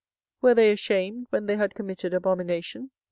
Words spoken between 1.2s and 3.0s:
when they had committed abomination?